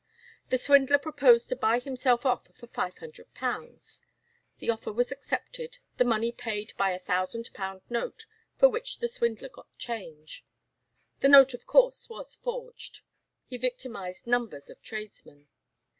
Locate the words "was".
4.91-5.11, 12.09-12.33